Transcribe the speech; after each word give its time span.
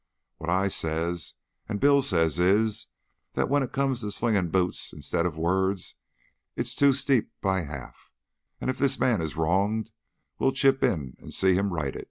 What 0.39 0.49
I 0.49 0.67
says 0.67 1.35
and 1.69 1.79
Bill 1.79 2.01
says 2.01 2.39
is, 2.39 2.87
that 3.35 3.49
when 3.49 3.61
it 3.61 3.71
comes 3.71 4.01
to 4.01 4.09
slingin' 4.09 4.49
boots 4.49 4.91
instead 4.93 5.27
o' 5.27 5.29
words 5.29 5.93
it's 6.55 6.73
too 6.73 6.91
steep 6.91 7.31
by 7.39 7.61
half, 7.65 8.09
an' 8.59 8.69
if 8.69 8.79
this 8.79 8.99
man's 8.99 9.35
wronged 9.37 9.91
we'll 10.39 10.53
chip 10.53 10.83
in 10.83 11.15
an' 11.21 11.29
see 11.29 11.53
him 11.53 11.71
righted." 11.71 11.99